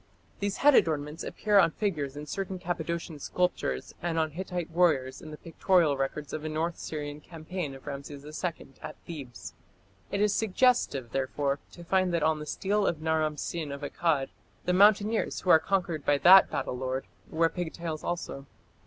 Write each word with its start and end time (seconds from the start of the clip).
These 0.39 0.57
head 0.65 0.73
adornments 0.73 1.23
appear 1.23 1.59
on 1.59 1.69
figures 1.69 2.17
in 2.17 2.25
certain 2.25 2.57
Cappadocian 2.57 3.19
sculptures 3.19 3.93
and 4.01 4.17
on 4.17 4.31
Hittite 4.31 4.71
warriors 4.71 5.21
in 5.21 5.29
the 5.29 5.37
pictorial 5.37 5.95
records 5.95 6.33
of 6.33 6.43
a 6.43 6.49
north 6.49 6.75
Syrian 6.79 7.21
campaign 7.21 7.75
of 7.75 7.85
Rameses 7.85 8.25
II 8.25 8.69
at 8.81 8.95
Thebes. 9.05 9.53
It 10.11 10.19
is 10.19 10.33
suggestive, 10.33 11.11
therefore, 11.11 11.59
to 11.73 11.83
find 11.83 12.11
that 12.15 12.23
on 12.23 12.39
the 12.39 12.47
stele 12.47 12.87
of 12.87 12.99
Naram 12.99 13.37
Sin 13.37 13.71
of 13.71 13.81
Akkad, 13.83 14.29
the 14.65 14.73
mountaineers 14.73 15.41
who 15.41 15.51
are 15.51 15.59
conquered 15.59 16.03
by 16.03 16.17
that 16.17 16.49
battle 16.49 16.75
lord 16.75 17.05
wear 17.29 17.47
pigtails 17.49 18.03
also. 18.03 18.47